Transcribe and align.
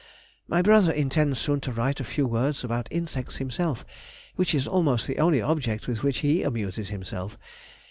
My 0.47 0.63
brother 0.63 0.91
intends 0.91 1.37
soon 1.37 1.59
to 1.61 1.71
write 1.71 1.99
a 1.99 2.03
few 2.03 2.25
words 2.25 2.63
about 2.63 2.87
insects 2.91 3.35
himself, 3.37 3.85
which 4.35 4.55
is 4.55 4.67
almost 4.67 5.05
the 5.05 5.19
only 5.19 5.43
object 5.43 5.87
with 5.87 6.01
which 6.01 6.21
he 6.25 6.41
amuses 6.41 6.89
himself. 6.89 7.37